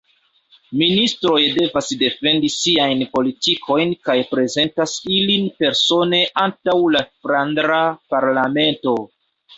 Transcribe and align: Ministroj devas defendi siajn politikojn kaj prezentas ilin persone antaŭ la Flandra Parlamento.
Ministroj 0.81 1.41
devas 1.57 1.89
defendi 2.03 2.49
siajn 2.53 3.03
politikojn 3.11 3.93
kaj 4.09 4.15
prezentas 4.31 4.95
ilin 5.19 5.45
persone 5.61 6.23
antaŭ 6.47 6.77
la 6.97 7.07
Flandra 7.19 7.81
Parlamento. 8.17 8.97